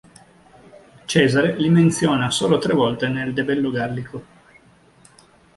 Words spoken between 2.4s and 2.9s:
tre